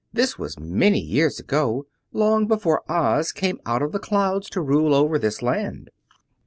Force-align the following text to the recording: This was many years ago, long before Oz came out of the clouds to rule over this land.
This 0.11 0.35
was 0.39 0.57
many 0.59 0.99
years 0.99 1.39
ago, 1.39 1.85
long 2.11 2.47
before 2.47 2.81
Oz 2.91 3.31
came 3.31 3.59
out 3.67 3.83
of 3.83 3.91
the 3.91 3.99
clouds 3.99 4.49
to 4.49 4.59
rule 4.59 4.95
over 4.95 5.19
this 5.19 5.43
land. 5.43 5.91